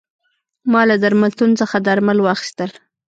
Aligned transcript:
ما 0.71 0.81
له 0.89 0.95
درملتون 1.03 1.51
څخه 1.61 1.77
درمل 1.87 2.17
واخیستل. 2.21 2.71